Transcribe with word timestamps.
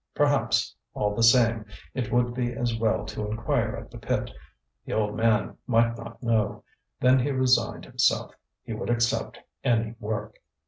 Perhaps, 0.15 0.75
all 0.95 1.13
the 1.13 1.21
same, 1.21 1.63
it 1.93 2.11
would 2.11 2.33
be 2.33 2.53
as 2.53 2.75
well 2.75 3.05
to 3.05 3.29
inquire 3.29 3.75
at 3.75 3.91
the 3.91 3.99
pit, 3.99 4.31
the 4.83 4.93
old 4.93 5.15
man 5.15 5.55
might 5.67 5.95
not 5.95 6.23
know. 6.23 6.63
Then 6.99 7.19
he 7.19 7.29
resigned 7.29 7.85
himself; 7.85 8.33
he 8.63 8.73
would 8.73 8.89
accept 8.89 9.37
any 9.63 9.93
work. 9.99 10.39